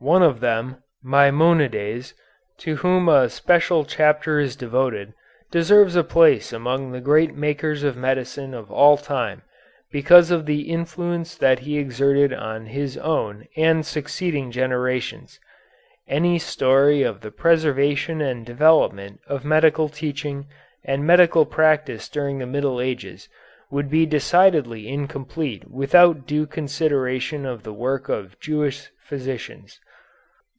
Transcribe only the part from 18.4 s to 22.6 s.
development of medical teaching and medical practice during the